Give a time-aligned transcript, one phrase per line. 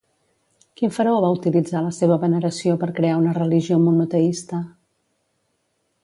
[0.79, 4.65] Quin faraó va utilitzar la seva veneració per crear una religió monoteista?